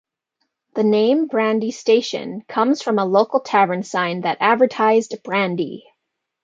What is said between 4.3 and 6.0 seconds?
advertised brandy.